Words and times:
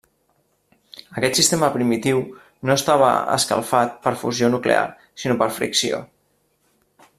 Aquest 1.19 1.37
sistema 1.39 1.69
primitiu 1.75 2.23
no 2.69 2.73
estava 2.77 3.11
escalfat 3.37 3.93
per 4.07 4.15
fusió 4.23 4.49
nuclear 4.55 4.83
sinó 5.25 5.37
per 5.45 5.53
fricció. 5.61 6.01